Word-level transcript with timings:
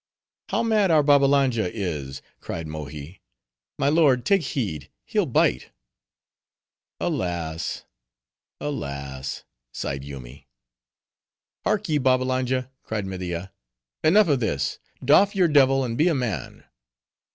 "How 0.49 0.63
mad 0.63 0.89
our 0.89 1.03
Babbalanja 1.03 1.69
is," 1.71 2.23
cried 2.39 2.65
Mohi. 2.67 3.21
My 3.77 3.87
lord, 3.89 4.25
take 4.25 4.41
heed; 4.41 4.89
he'll 5.05 5.27
bite." 5.27 5.69
"Alas! 6.99 7.83
alas!" 8.59 9.43
sighed 9.71 10.03
Yoomy. 10.03 10.47
"Hark 11.65 11.87
ye, 11.87 11.99
Babbalanja," 11.99 12.71
cried 12.81 13.05
Media, 13.05 13.53
"enough 14.03 14.27
of 14.27 14.39
this: 14.39 14.79
doff 15.05 15.35
your 15.35 15.47
devil, 15.47 15.83
and 15.83 15.95
be 15.99 16.07
a 16.07 16.15
man." 16.15 16.63